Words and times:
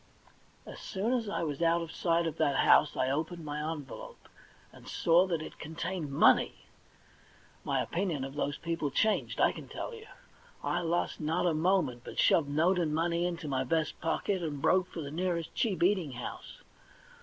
As 0.65 0.79
soon 0.79 1.13
as 1.13 1.29
I 1.29 1.43
was 1.43 1.61
out 1.61 1.83
of 1.83 1.91
sight 1.91 2.25
of 2.25 2.37
that 2.37 2.55
house 2.65 2.97
I 2.97 3.11
opened 3.11 3.45
my 3.45 3.59
envelope, 3.71 4.27
and 4.73 4.87
saw 4.87 5.27
that 5.27 5.43
it 5.43 5.59
contained 5.59 6.11
money! 6.11 6.55
My 7.63 7.83
opinion 7.83 8.23
of 8.23 8.33
those 8.33 8.57
people 8.57 8.89
changed, 8.89 9.39
I 9.39 9.51
can 9.51 9.67
tell 9.67 9.93
you! 9.93 10.07
I 10.63 10.79
lost 10.79 11.19
not 11.19 11.45
a 11.45 11.53
moment, 11.53 12.01
but 12.03 12.17
shoved 12.17 12.49
note 12.49 12.79
and 12.79 12.95
money 12.95 13.27
into 13.27 13.47
my 13.47 13.63
vest 13.63 14.01
pocket, 14.01 14.41
and 14.41 14.59
broke 14.59 14.87
for 14.87 15.01
the 15.01 15.11
nearest 15.11 15.53
cheap 15.53 15.83
eating 15.83 16.13
house. 16.13 16.63